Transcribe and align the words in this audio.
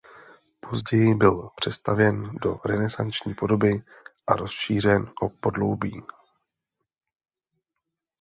Později 0.59 1.15
byl 1.15 1.49
přestavěn 1.55 2.29
do 2.41 2.57
renesanční 2.65 3.33
podoby 3.33 3.81
a 4.27 4.33
rozšířen 4.35 5.11
o 5.21 5.29
podloubí. 5.29 6.03